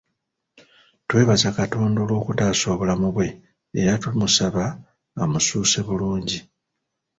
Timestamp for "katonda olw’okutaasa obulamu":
1.57-3.07